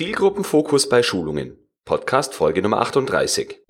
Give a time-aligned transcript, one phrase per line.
[0.00, 1.58] Zielgruppenfokus bei Schulungen.
[1.84, 3.60] Podcast Folge Nummer 38.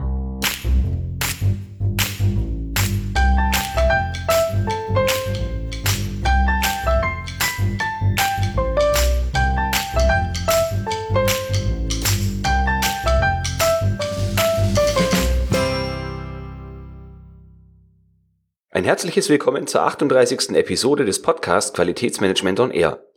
[18.71, 20.51] Ein herzliches Willkommen zur 38.
[20.51, 23.10] Episode des Podcasts Qualitätsmanagement on Air.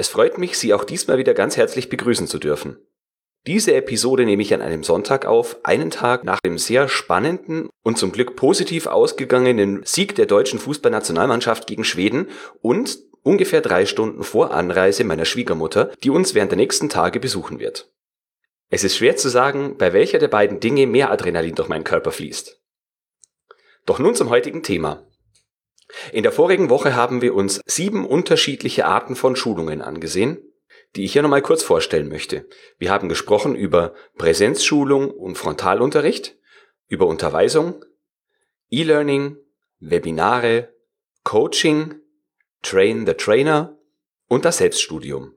[0.00, 2.78] Es freut mich, Sie auch diesmal wieder ganz herzlich begrüßen zu dürfen.
[3.46, 7.98] Diese Episode nehme ich an einem Sonntag auf, einen Tag nach dem sehr spannenden und
[7.98, 12.28] zum Glück positiv ausgegangenen Sieg der deutschen Fußballnationalmannschaft gegen Schweden
[12.62, 17.60] und ungefähr drei Stunden vor Anreise meiner Schwiegermutter, die uns während der nächsten Tage besuchen
[17.60, 17.92] wird.
[18.70, 22.10] Es ist schwer zu sagen, bei welcher der beiden Dinge mehr Adrenalin durch meinen Körper
[22.10, 22.58] fließt.
[23.84, 25.06] Doch nun zum heutigen Thema.
[26.12, 30.38] In der vorigen Woche haben wir uns sieben unterschiedliche Arten von Schulungen angesehen,
[30.96, 32.46] die ich hier nochmal kurz vorstellen möchte.
[32.78, 36.36] Wir haben gesprochen über Präsenzschulung und Frontalunterricht,
[36.88, 37.84] über Unterweisung,
[38.70, 39.36] E-Learning,
[39.78, 40.68] Webinare,
[41.22, 41.94] Coaching,
[42.62, 43.78] Train the Trainer
[44.28, 45.34] und das Selbststudium.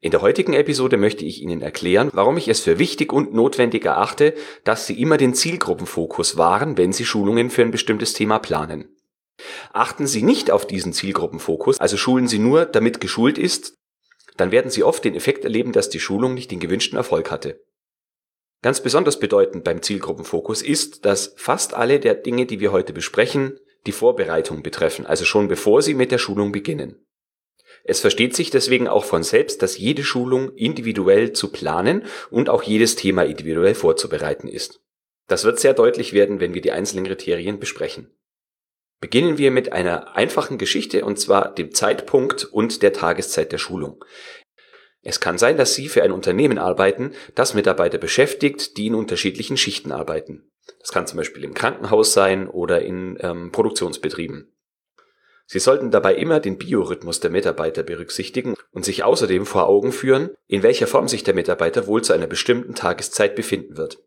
[0.00, 3.84] In der heutigen Episode möchte ich Ihnen erklären, warum ich es für wichtig und notwendig
[3.84, 8.96] erachte, dass Sie immer den Zielgruppenfokus wahren, wenn Sie Schulungen für ein bestimmtes Thema planen.
[9.72, 13.74] Achten Sie nicht auf diesen Zielgruppenfokus, also schulen Sie nur, damit geschult ist,
[14.36, 17.60] dann werden Sie oft den Effekt erleben, dass die Schulung nicht den gewünschten Erfolg hatte.
[18.62, 23.58] Ganz besonders bedeutend beim Zielgruppenfokus ist, dass fast alle der Dinge, die wir heute besprechen,
[23.86, 27.04] die Vorbereitung betreffen, also schon bevor Sie mit der Schulung beginnen.
[27.84, 32.62] Es versteht sich deswegen auch von selbst, dass jede Schulung individuell zu planen und auch
[32.62, 34.80] jedes Thema individuell vorzubereiten ist.
[35.28, 38.10] Das wird sehr deutlich werden, wenn wir die einzelnen Kriterien besprechen.
[39.00, 44.04] Beginnen wir mit einer einfachen Geschichte und zwar dem Zeitpunkt und der Tageszeit der Schulung.
[45.02, 49.56] Es kann sein, dass Sie für ein Unternehmen arbeiten, das Mitarbeiter beschäftigt, die in unterschiedlichen
[49.56, 50.50] Schichten arbeiten.
[50.80, 54.52] Das kann zum Beispiel im Krankenhaus sein oder in ähm, Produktionsbetrieben.
[55.46, 60.30] Sie sollten dabei immer den Biorhythmus der Mitarbeiter berücksichtigen und sich außerdem vor Augen führen,
[60.46, 63.98] in welcher Form sich der Mitarbeiter wohl zu einer bestimmten Tageszeit befinden wird.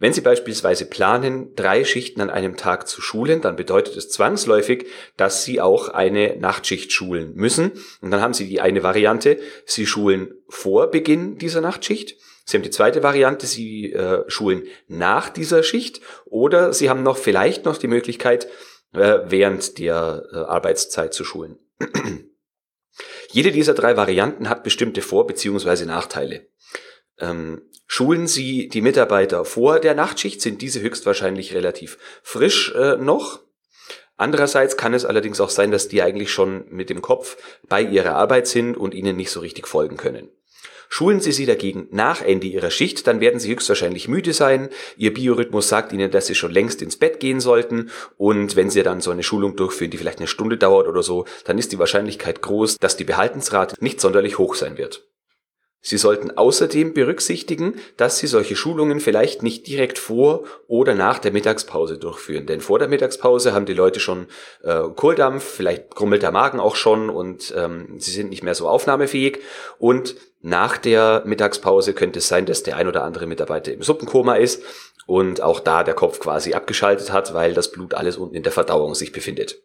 [0.00, 4.86] Wenn Sie beispielsweise planen, drei Schichten an einem Tag zu schulen, dann bedeutet es zwangsläufig,
[5.16, 7.72] dass Sie auch eine Nachtschicht schulen müssen.
[8.00, 12.16] Und dann haben Sie die eine Variante, Sie schulen vor Beginn dieser Nachtschicht.
[12.44, 16.00] Sie haben die zweite Variante, Sie äh, schulen nach dieser Schicht.
[16.26, 18.46] Oder Sie haben noch vielleicht noch die Möglichkeit,
[18.94, 21.58] äh, während der äh, Arbeitszeit zu schulen.
[23.30, 25.84] Jede dieser drei Varianten hat bestimmte Vor- bzw.
[25.84, 26.46] Nachteile.
[27.18, 33.40] Ähm, schulen Sie die Mitarbeiter vor der Nachtschicht, sind diese höchstwahrscheinlich relativ frisch äh, noch.
[34.16, 37.36] Andererseits kann es allerdings auch sein, dass die eigentlich schon mit dem Kopf
[37.68, 40.28] bei ihrer Arbeit sind und ihnen nicht so richtig folgen können.
[40.90, 44.70] Schulen Sie sie dagegen nach Ende Ihrer Schicht, dann werden Sie höchstwahrscheinlich müde sein.
[44.96, 47.90] Ihr Biorhythmus sagt Ihnen, dass Sie schon längst ins Bett gehen sollten.
[48.16, 51.26] Und wenn Sie dann so eine Schulung durchführen, die vielleicht eine Stunde dauert oder so,
[51.44, 55.06] dann ist die Wahrscheinlichkeit groß, dass die Behaltensrate nicht sonderlich hoch sein wird.
[55.80, 61.32] Sie sollten außerdem berücksichtigen, dass Sie solche Schulungen vielleicht nicht direkt vor oder nach der
[61.32, 62.46] Mittagspause durchführen.
[62.46, 64.26] Denn vor der Mittagspause haben die Leute schon
[64.62, 68.68] äh, Kohldampf, vielleicht grummelt der Magen auch schon und ähm, sie sind nicht mehr so
[68.68, 69.38] aufnahmefähig.
[69.78, 74.34] Und nach der Mittagspause könnte es sein, dass der ein oder andere Mitarbeiter im Suppenkoma
[74.34, 74.62] ist
[75.06, 78.52] und auch da der Kopf quasi abgeschaltet hat, weil das Blut alles unten in der
[78.52, 79.62] Verdauung sich befindet.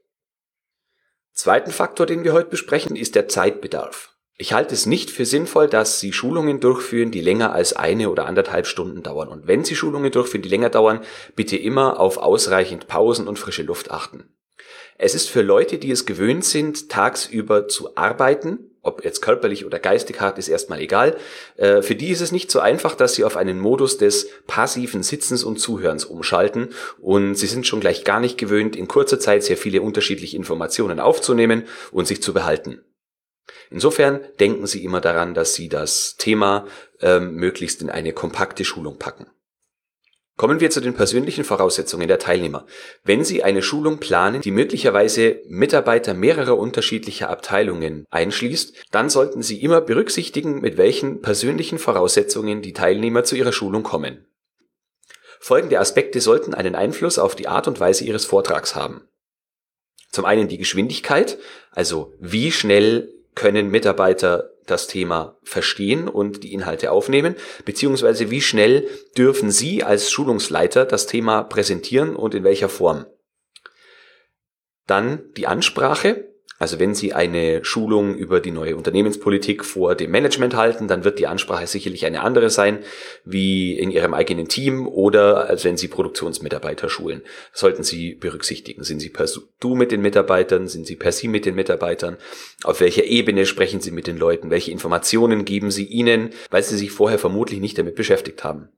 [1.33, 4.12] Zweiten Faktor, den wir heute besprechen, ist der Zeitbedarf.
[4.37, 8.25] Ich halte es nicht für sinnvoll, dass Sie Schulungen durchführen, die länger als eine oder
[8.25, 9.27] anderthalb Stunden dauern.
[9.27, 11.01] Und wenn Sie Schulungen durchführen, die länger dauern,
[11.35, 14.33] bitte immer auf ausreichend Pausen und frische Luft achten.
[14.97, 19.79] Es ist für Leute, die es gewöhnt sind, tagsüber zu arbeiten, ob jetzt körperlich oder
[19.79, 21.15] geistig hart, ist erstmal egal.
[21.55, 25.03] Äh, für die ist es nicht so einfach, dass sie auf einen Modus des passiven
[25.03, 29.43] Sitzens und Zuhörens umschalten und sie sind schon gleich gar nicht gewöhnt, in kurzer Zeit
[29.43, 32.81] sehr viele unterschiedliche Informationen aufzunehmen und sich zu behalten.
[33.69, 36.67] Insofern denken Sie immer daran, dass Sie das Thema
[37.01, 39.27] ähm, möglichst in eine kompakte Schulung packen.
[40.35, 42.65] Kommen wir zu den persönlichen Voraussetzungen der Teilnehmer.
[43.03, 49.61] Wenn Sie eine Schulung planen, die möglicherweise Mitarbeiter mehrerer unterschiedlicher Abteilungen einschließt, dann sollten Sie
[49.61, 54.25] immer berücksichtigen, mit welchen persönlichen Voraussetzungen die Teilnehmer zu Ihrer Schulung kommen.
[55.39, 59.07] Folgende Aspekte sollten einen Einfluss auf die Art und Weise Ihres Vortrags haben.
[60.11, 61.37] Zum einen die Geschwindigkeit,
[61.71, 67.35] also wie schnell können Mitarbeiter das Thema verstehen und die Inhalte aufnehmen,
[67.65, 68.87] beziehungsweise wie schnell
[69.17, 73.05] dürfen Sie als Schulungsleiter das Thema präsentieren und in welcher Form.
[74.87, 76.32] Dann die Ansprache,
[76.63, 81.19] Also wenn Sie eine Schulung über die neue Unternehmenspolitik vor dem Management halten, dann wird
[81.19, 82.79] die Ansprache sicherlich eine andere sein,
[83.25, 87.21] wie in Ihrem eigenen Team oder als wenn Sie Produktionsmitarbeiter schulen.
[87.51, 88.85] Das sollten Sie berücksichtigen.
[88.85, 89.27] Sind Sie per
[89.59, 90.69] Du mit den Mitarbeitern?
[90.69, 92.15] Sind Sie per Sie mit den Mitarbeitern?
[92.63, 94.49] Auf welcher Ebene sprechen Sie mit den Leuten?
[94.49, 98.69] Welche Informationen geben Sie ihnen, weil Sie sich vorher vermutlich nicht damit beschäftigt haben?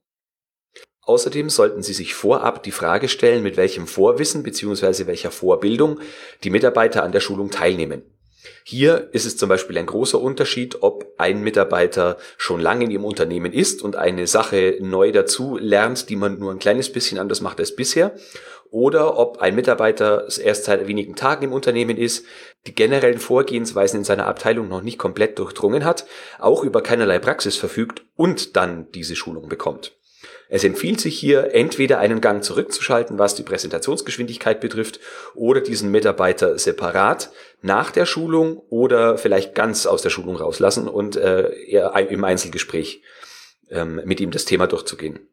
[1.05, 5.05] Außerdem sollten Sie sich vorab die Frage stellen, mit welchem Vorwissen bzw.
[5.05, 5.99] welcher Vorbildung
[6.43, 8.03] die Mitarbeiter an der Schulung teilnehmen.
[8.63, 13.05] Hier ist es zum Beispiel ein großer Unterschied, ob ein Mitarbeiter schon lange in Ihrem
[13.05, 17.41] Unternehmen ist und eine Sache neu dazu lernt, die man nur ein kleines bisschen anders
[17.41, 18.15] macht als bisher,
[18.71, 22.25] oder ob ein Mitarbeiter erst seit wenigen Tagen im Unternehmen ist,
[22.67, 26.05] die generellen Vorgehensweisen in seiner Abteilung noch nicht komplett durchdrungen hat,
[26.39, 29.95] auch über keinerlei Praxis verfügt und dann diese Schulung bekommt.
[30.50, 35.00] Es empfiehlt sich hier entweder einen Gang zurückzuschalten, was die Präsentationsgeschwindigkeit betrifft,
[35.33, 37.31] oder diesen Mitarbeiter separat
[37.62, 41.50] nach der Schulung oder vielleicht ganz aus der Schulung rauslassen und äh,
[42.10, 43.01] im Einzelgespräch
[43.69, 45.27] ähm, mit ihm das Thema durchzugehen.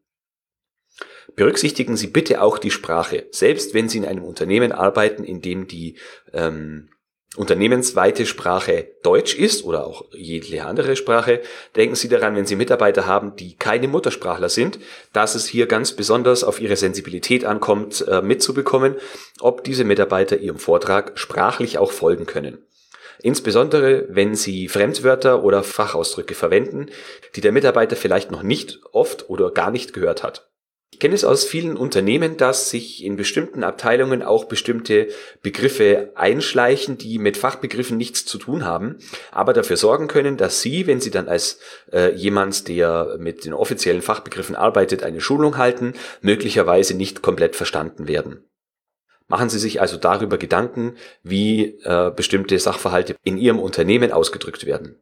[1.35, 5.67] Berücksichtigen Sie bitte auch die Sprache, selbst wenn Sie in einem Unternehmen arbeiten, in dem
[5.67, 5.97] die
[6.33, 6.91] ähm,
[7.37, 11.41] unternehmensweite Sprache Deutsch ist oder auch jede andere Sprache,
[11.77, 14.79] denken Sie daran, wenn Sie Mitarbeiter haben, die keine Muttersprachler sind,
[15.13, 18.97] dass es hier ganz besonders auf ihre Sensibilität ankommt, äh, mitzubekommen,
[19.41, 22.59] ob diese Mitarbeiter Ihrem Vortrag sprachlich auch folgen können.
[23.23, 26.87] Insbesondere, wenn Sie Fremdwörter oder Fachausdrücke verwenden,
[27.37, 30.52] die der Mitarbeiter vielleicht noch nicht oft oder gar nicht gehört hat.
[30.93, 35.09] Ich kenne es aus vielen Unternehmen, dass sich in bestimmten Abteilungen auch bestimmte
[35.41, 38.99] Begriffe einschleichen, die mit Fachbegriffen nichts zu tun haben,
[39.33, 41.59] aber dafür sorgen können, dass Sie, wenn Sie dann als
[41.93, 48.07] äh, jemand, der mit den offiziellen Fachbegriffen arbeitet, eine Schulung halten, möglicherweise nicht komplett verstanden
[48.07, 48.45] werden.
[49.29, 55.01] Machen Sie sich also darüber Gedanken, wie äh, bestimmte Sachverhalte in Ihrem Unternehmen ausgedrückt werden.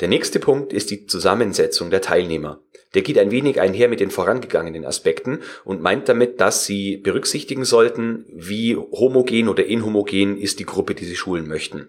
[0.00, 2.60] Der nächste Punkt ist die Zusammensetzung der Teilnehmer.
[2.94, 7.64] Der geht ein wenig einher mit den vorangegangenen Aspekten und meint damit, dass Sie berücksichtigen
[7.64, 11.88] sollten, wie homogen oder inhomogen ist die Gruppe, die Sie schulen möchten.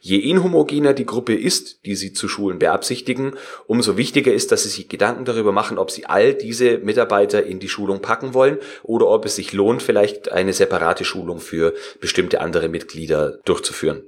[0.00, 3.34] Je inhomogener die Gruppe ist, die Sie zu schulen beabsichtigen,
[3.66, 7.60] umso wichtiger ist, dass Sie sich Gedanken darüber machen, ob Sie all diese Mitarbeiter in
[7.60, 12.40] die Schulung packen wollen oder ob es sich lohnt, vielleicht eine separate Schulung für bestimmte
[12.40, 14.02] andere Mitglieder durchzuführen.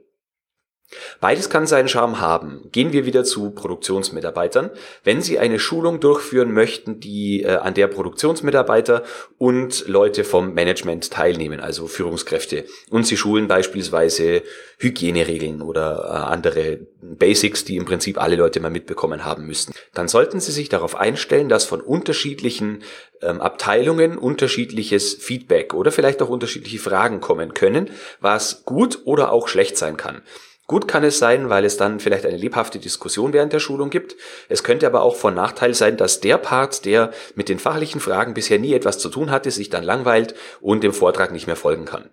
[1.21, 2.69] Beides kann seinen Charme haben.
[2.73, 4.71] Gehen wir wieder zu Produktionsmitarbeitern.
[5.05, 9.03] Wenn Sie eine Schulung durchführen möchten, die äh, an der Produktionsmitarbeiter
[9.39, 14.43] und Leute vom Management teilnehmen, also Führungskräfte, und Sie schulen beispielsweise
[14.79, 20.09] Hygieneregeln oder äh, andere Basics, die im Prinzip alle Leute mal mitbekommen haben müssten, dann
[20.09, 22.83] sollten Sie sich darauf einstellen, dass von unterschiedlichen
[23.23, 27.91] ähm, Abteilungen unterschiedliches Feedback oder vielleicht auch unterschiedliche Fragen kommen können,
[28.21, 30.23] was gut oder auch schlecht sein kann.
[30.73, 34.17] Gut kann es sein, weil es dann vielleicht eine lebhafte Diskussion während der Schulung gibt.
[34.49, 38.33] Es könnte aber auch von Nachteil sein, dass der Part, der mit den fachlichen Fragen
[38.33, 41.85] bisher nie etwas zu tun hatte, sich dann langweilt und dem Vortrag nicht mehr folgen
[41.85, 42.09] kann.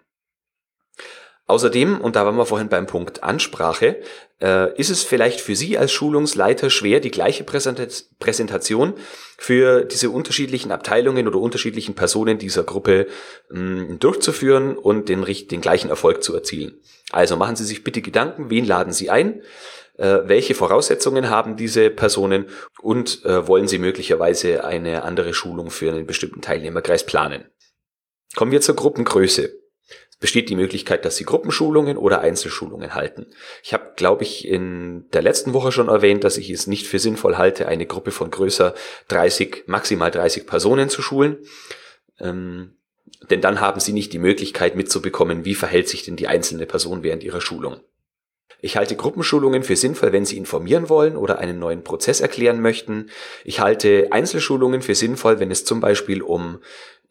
[1.50, 4.00] Außerdem, und da waren wir vorhin beim Punkt Ansprache,
[4.40, 8.94] äh, ist es vielleicht für Sie als Schulungsleiter schwer, die gleiche Präsentation
[9.36, 13.08] für diese unterschiedlichen Abteilungen oder unterschiedlichen Personen dieser Gruppe
[13.50, 16.80] mh, durchzuführen und den, den gleichen Erfolg zu erzielen.
[17.10, 19.42] Also machen Sie sich bitte Gedanken, wen laden Sie ein,
[19.98, 22.46] äh, welche Voraussetzungen haben diese Personen
[22.80, 27.46] und äh, wollen Sie möglicherweise eine andere Schulung für einen bestimmten Teilnehmerkreis planen.
[28.36, 29.60] Kommen wir zur Gruppengröße
[30.20, 33.28] besteht die Möglichkeit, dass Sie Gruppenschulungen oder Einzelschulungen halten.
[33.64, 37.00] Ich habe, glaube ich, in der letzten Woche schon erwähnt, dass ich es nicht für
[37.00, 38.74] sinnvoll halte, eine Gruppe von größer
[39.08, 41.38] 30, maximal 30 Personen zu schulen.
[42.20, 42.76] Ähm,
[43.30, 47.04] denn dann haben Sie nicht die Möglichkeit mitzubekommen, wie verhält sich denn die einzelne Person
[47.04, 47.82] während ihrer Schulung.
[48.62, 53.10] Ich halte Gruppenschulungen für sinnvoll, wenn Sie informieren wollen oder einen neuen Prozess erklären möchten.
[53.44, 56.60] Ich halte Einzelschulungen für sinnvoll, wenn es zum Beispiel um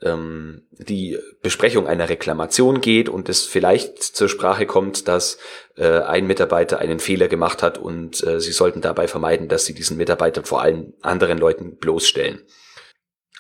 [0.02, 5.38] ähm, die Besprechung einer Reklamation geht und es vielleicht zur Sprache kommt, dass
[5.76, 9.75] äh, ein Mitarbeiter einen Fehler gemacht hat und äh, Sie sollten dabei vermeiden, dass Sie
[9.75, 12.42] diesen Mitarbeiter vor allen anderen Leuten bloßstellen.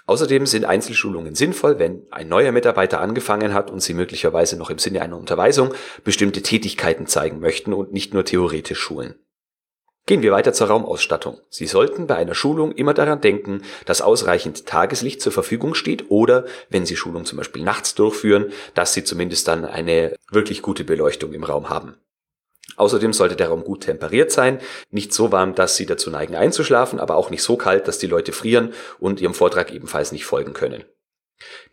[0.08, 4.78] Außerdem sind Einzelschulungen sinnvoll, wenn ein neuer Mitarbeiter angefangen hat und Sie möglicherweise noch im
[4.78, 9.16] Sinne einer Unterweisung bestimmte Tätigkeiten zeigen möchten und nicht nur theoretisch schulen.
[10.06, 11.38] Gehen wir weiter zur Raumausstattung.
[11.50, 16.46] Sie sollten bei einer Schulung immer daran denken, dass ausreichend Tageslicht zur Verfügung steht oder,
[16.70, 21.34] wenn Sie Schulung zum Beispiel nachts durchführen, dass Sie zumindest dann eine wirklich gute Beleuchtung
[21.34, 21.96] im Raum haben.
[22.78, 27.00] Außerdem sollte der Raum gut temperiert sein, nicht so warm, dass Sie dazu neigen einzuschlafen,
[27.00, 30.52] aber auch nicht so kalt, dass die Leute frieren und Ihrem Vortrag ebenfalls nicht folgen
[30.52, 30.84] können.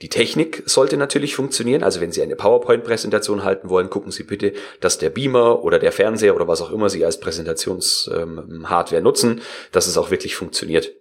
[0.01, 1.83] Die Technik sollte natürlich funktionieren.
[1.83, 5.91] Also wenn Sie eine PowerPoint-Präsentation halten wollen, gucken Sie bitte, dass der Beamer oder der
[5.91, 10.91] Fernseher oder was auch immer Sie als Präsentationshardware nutzen, dass es auch wirklich funktioniert.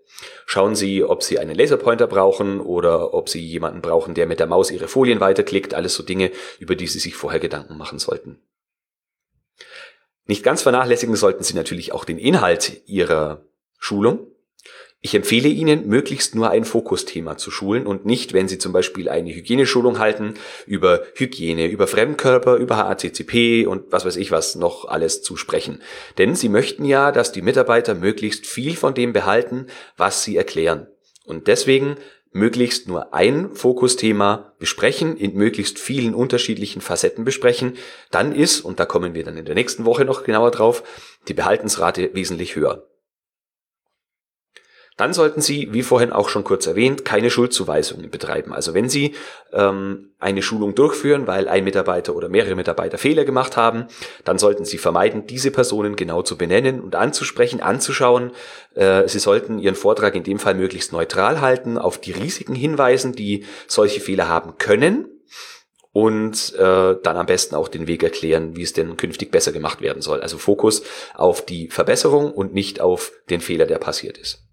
[0.47, 4.47] Schauen Sie, ob Sie einen Laserpointer brauchen oder ob Sie jemanden brauchen, der mit der
[4.47, 5.75] Maus Ihre Folien weiterklickt.
[5.75, 8.39] Alles so Dinge, über die Sie sich vorher Gedanken machen sollten.
[10.27, 13.45] Nicht ganz vernachlässigen sollten Sie natürlich auch den Inhalt Ihrer
[13.79, 14.27] Schulung.
[15.07, 19.11] Ich empfehle Ihnen, möglichst nur ein Fokusthema zu schulen und nicht, wenn Sie zum Beispiel
[19.11, 20.33] eine Hygieneschulung halten,
[20.67, 25.83] über Hygiene, über Fremdkörper, über HACCP und was weiß ich was noch alles zu sprechen.
[26.17, 29.67] Denn Sie möchten ja, dass die Mitarbeiter möglichst viel von dem behalten,
[29.99, 30.87] was Sie erklären.
[31.27, 31.97] Und deswegen
[32.35, 37.75] möglichst nur ein Fokusthema besprechen, in möglichst vielen unterschiedlichen Facetten besprechen,
[38.11, 40.83] dann ist, und da kommen wir dann in der nächsten Woche noch genauer drauf,
[41.29, 42.87] die Behaltensrate wesentlich höher.
[44.97, 48.53] Dann sollten Sie, wie vorhin auch schon kurz erwähnt, keine Schuldzuweisungen betreiben.
[48.53, 49.17] Also wenn Sie
[49.53, 53.87] ähm, eine Schulung durchführen, weil ein Mitarbeiter oder mehrere Mitarbeiter Fehler gemacht haben,
[54.25, 58.31] dann sollten Sie vermeiden, diese Personen genau zu benennen und anzusprechen, anzuschauen.
[58.75, 63.13] Äh, Sie sollten Ihren Vortrag in dem Fall möglichst neutral halten, auf die Risiken hinweisen,
[63.13, 65.09] die solche Fehler haben können
[65.91, 69.81] und äh, dann am besten auch den Weg erklären, wie es denn künftig besser gemacht
[69.81, 70.21] werden soll.
[70.21, 70.83] Also Fokus
[71.15, 74.45] auf die Verbesserung und nicht auf den Fehler, der passiert ist.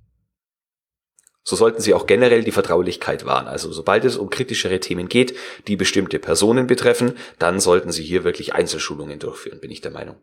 [1.43, 3.47] So sollten Sie auch generell die Vertraulichkeit wahren.
[3.47, 5.35] Also sobald es um kritischere Themen geht,
[5.67, 10.17] die bestimmte Personen betreffen, dann sollten Sie hier wirklich Einzelschulungen durchführen, bin ich der Meinung.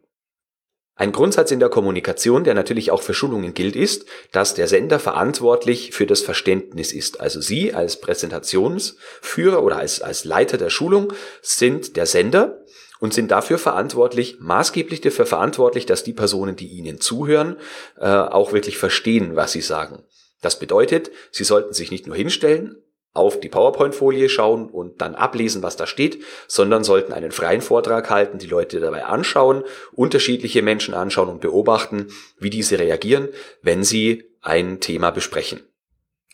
[0.95, 4.99] Ein Grundsatz in der Kommunikation, der natürlich auch für Schulungen gilt, ist, dass der Sender
[4.99, 7.21] verantwortlich für das Verständnis ist.
[7.21, 12.65] Also Sie als Präsentationsführer oder als, als Leiter der Schulung sind der Sender
[12.99, 17.57] und sind dafür verantwortlich, maßgeblich dafür verantwortlich, dass die Personen, die Ihnen zuhören,
[18.01, 20.03] äh, auch wirklich verstehen, was Sie sagen.
[20.41, 22.77] Das bedeutet, Sie sollten sich nicht nur hinstellen,
[23.15, 28.11] auf die PowerPoint-Folie schauen und dann ablesen, was da steht, sondern sollten einen freien Vortrag
[28.11, 33.29] halten, die Leute dabei anschauen, unterschiedliche Menschen anschauen und beobachten, wie diese reagieren,
[33.63, 35.63] wenn sie ein Thema besprechen.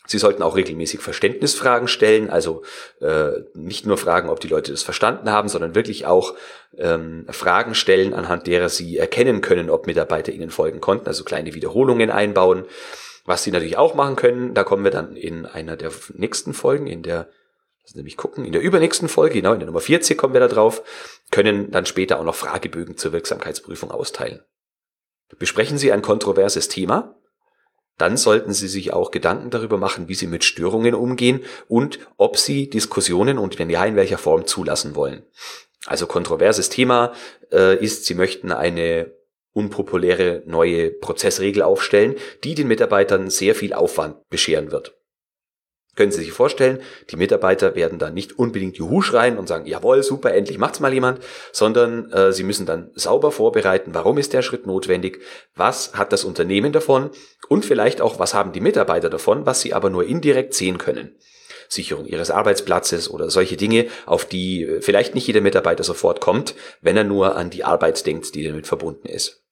[0.06, 2.62] Sie sollten auch regelmäßig Verständnisfragen stellen, also
[3.00, 6.34] äh, nicht nur fragen, ob die Leute das verstanden haben, sondern wirklich auch
[6.76, 11.54] ähm, Fragen stellen, anhand derer sie erkennen können, ob Mitarbeiter ihnen folgen konnten, also kleine
[11.54, 12.66] Wiederholungen einbauen.
[13.24, 16.86] Was sie natürlich auch machen können, da kommen wir dann in einer der nächsten Folgen,
[16.86, 17.30] in der,
[17.82, 20.48] lass nämlich gucken, in der übernächsten Folge, genau in der Nummer 40 kommen wir da
[20.48, 20.82] drauf,
[21.30, 24.42] können dann später auch noch Fragebögen zur Wirksamkeitsprüfung austeilen.
[25.38, 27.16] Besprechen Sie ein kontroverses Thema,
[27.96, 32.36] dann sollten Sie sich auch Gedanken darüber machen, wie Sie mit Störungen umgehen und ob
[32.36, 35.22] Sie Diskussionen und wenn ja, in welcher Form zulassen wollen.
[35.86, 37.12] Also kontroverses Thema
[37.52, 39.12] äh, ist, Sie möchten eine
[39.54, 44.94] unpopuläre neue Prozessregel aufstellen, die den Mitarbeitern sehr viel Aufwand bescheren wird.
[45.94, 46.80] Können Sie sich vorstellen,
[47.10, 50.92] die Mitarbeiter werden dann nicht unbedingt Juhu schreien und sagen, jawohl, super, endlich macht's mal
[50.92, 51.20] jemand,
[51.52, 55.20] sondern äh, sie müssen dann sauber vorbereiten, warum ist der Schritt notwendig,
[55.54, 57.10] was hat das Unternehmen davon
[57.48, 61.16] und vielleicht auch, was haben die Mitarbeiter davon, was sie aber nur indirekt sehen können.
[61.68, 66.56] Sicherung ihres Arbeitsplatzes oder solche Dinge, auf die äh, vielleicht nicht jeder Mitarbeiter sofort kommt,
[66.80, 69.43] wenn er nur an die Arbeit denkt, die damit verbunden ist.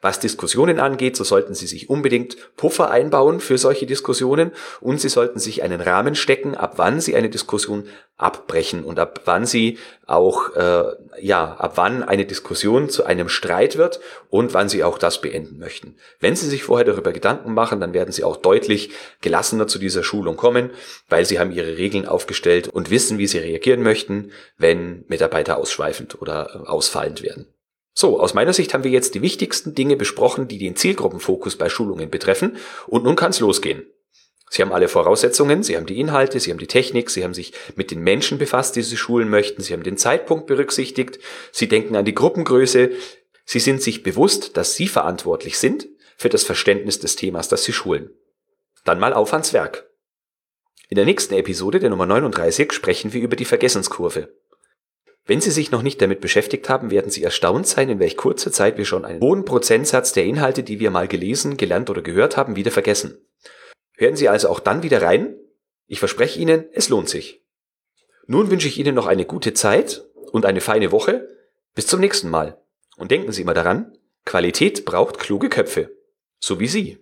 [0.00, 5.08] Was Diskussionen angeht, so sollten Sie sich unbedingt Puffer einbauen für solche Diskussionen und Sie
[5.08, 9.78] sollten sich einen Rahmen stecken, ab wann Sie eine Diskussion abbrechen und ab wann Sie
[10.06, 10.84] auch, äh,
[11.20, 14.00] ja, ab wann eine Diskussion zu einem Streit wird
[14.30, 15.96] und wann Sie auch das beenden möchten.
[16.20, 18.90] Wenn Sie sich vorher darüber Gedanken machen, dann werden Sie auch deutlich
[19.20, 20.70] gelassener zu dieser Schulung kommen,
[21.08, 26.20] weil Sie haben Ihre Regeln aufgestellt und wissen, wie Sie reagieren möchten, wenn Mitarbeiter ausschweifend
[26.20, 27.46] oder ausfallend werden.
[28.00, 31.68] So, aus meiner Sicht haben wir jetzt die wichtigsten Dinge besprochen, die den Zielgruppenfokus bei
[31.68, 32.56] Schulungen betreffen.
[32.86, 33.86] Und nun kann es losgehen.
[34.50, 37.54] Sie haben alle Voraussetzungen, Sie haben die Inhalte, Sie haben die Technik, Sie haben sich
[37.74, 41.18] mit den Menschen befasst, die Sie schulen möchten, Sie haben den Zeitpunkt berücksichtigt,
[41.50, 42.92] Sie denken an die Gruppengröße,
[43.44, 47.72] Sie sind sich bewusst, dass Sie verantwortlich sind für das Verständnis des Themas, das Sie
[47.72, 48.10] schulen.
[48.84, 49.90] Dann mal auf ans Werk.
[50.88, 54.28] In der nächsten Episode, der Nummer 39, sprechen wir über die Vergessenskurve.
[55.28, 58.50] Wenn Sie sich noch nicht damit beschäftigt haben, werden Sie erstaunt sein, in welch kurzer
[58.50, 62.38] Zeit wir schon einen hohen Prozentsatz der Inhalte, die wir mal gelesen, gelernt oder gehört
[62.38, 63.18] haben, wieder vergessen.
[63.92, 65.36] Hören Sie also auch dann wieder rein.
[65.86, 67.44] Ich verspreche Ihnen, es lohnt sich.
[68.26, 71.28] Nun wünsche ich Ihnen noch eine gute Zeit und eine feine Woche.
[71.74, 72.62] Bis zum nächsten Mal.
[72.96, 73.92] Und denken Sie immer daran,
[74.24, 75.90] Qualität braucht kluge Köpfe.
[76.40, 76.98] So wie Sie.